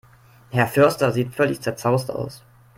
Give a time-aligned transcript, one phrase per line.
[0.49, 2.43] Herr Förster sieht völlig zerzaust aus.